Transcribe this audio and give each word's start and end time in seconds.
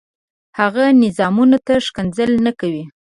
هغه 0.59 0.85
نظامونو 1.03 1.57
ته 1.67 1.73
ښکنځل 1.87 2.31
نه 2.45 2.51
کوي. 2.59 2.83